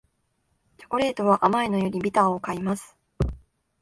[0.79, 2.97] チョコレートは甘いのよりビターを買います